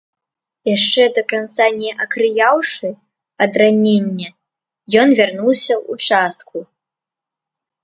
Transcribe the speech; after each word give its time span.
Яшчэ 0.75 1.03
да 1.17 1.23
канца 1.33 1.67
не 1.81 1.91
акрыяўшы 2.05 2.89
ад 3.47 3.51
ранення, 3.63 4.29
ён 5.05 5.15
вярнуўся 5.23 5.75
ў 5.91 6.11
частку. 6.11 6.57